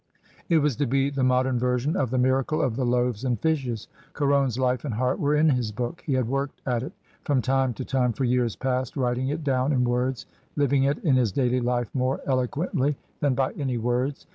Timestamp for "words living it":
9.83-10.97